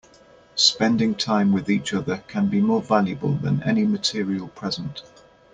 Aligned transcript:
Spending 0.55 1.13
time 1.13 1.51
with 1.51 1.69
each 1.69 1.93
other 1.93 2.23
can 2.27 2.47
be 2.47 2.59
more 2.59 2.81
valuable 2.81 3.35
than 3.35 3.61
any 3.61 3.85
material 3.85 4.47
present. 4.47 5.03